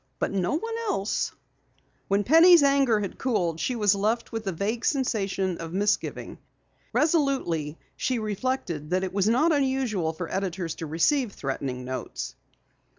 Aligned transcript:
"But 0.17 0.31
no 0.31 0.55
one 0.57 0.73
else." 0.87 1.31
When 2.07 2.23
Penny's 2.23 2.63
anger 2.63 3.01
had 3.01 3.19
cooled 3.19 3.59
she 3.59 3.75
was 3.75 3.93
left 3.93 4.31
with 4.31 4.47
a 4.47 4.51
vague 4.51 4.83
sensation 4.83 5.59
of 5.59 5.73
misgiving. 5.73 6.39
Resolutely 6.91 7.77
she 7.95 8.17
reflected 8.17 8.89
that 8.89 9.03
it 9.03 9.13
was 9.13 9.27
not 9.29 9.51
unusual 9.51 10.11
for 10.11 10.27
editors 10.27 10.73
to 10.77 10.87
receive 10.87 11.33
threatening 11.33 11.85
notes. 11.85 12.33